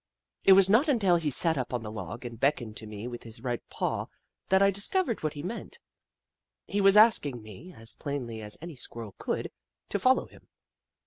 It 0.45 0.53
was 0.53 0.67
not 0.67 0.87
until 0.87 1.17
he 1.17 1.29
sat 1.29 1.59
up 1.59 1.75
on 1.75 1.83
the 1.83 1.91
log 1.91 2.25
and 2.25 2.39
beckoned 2.39 2.75
to 2.77 2.87
me 2.87 3.07
with 3.07 3.21
his 3.21 3.41
right 3.43 3.61
paw 3.69 4.07
that 4.49 4.59
I 4.59 4.71
discovered 4.71 5.21
what 5.21 5.35
he 5.35 5.43
meant. 5.43 5.77
He 6.65 6.81
was 6.81 6.97
asking 6.97 7.43
me, 7.43 7.71
as 7.77 7.93
plainly 7.93 8.41
as 8.41 8.57
any 8.63 8.75
Squirrel 8.75 9.13
could, 9.19 9.51
to 9.89 9.99
follow 9.99 10.25
him. 10.25 10.47